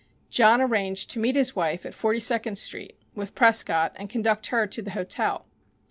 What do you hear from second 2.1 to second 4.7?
second Street with Prescott and conduct her